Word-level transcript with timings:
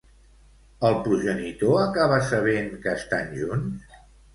El 0.89 0.97
progenitor 1.09 1.79
acaba 1.85 2.19
sabent 2.33 2.77
que 2.83 2.99
estan 2.99 3.35
junts? 3.41 4.07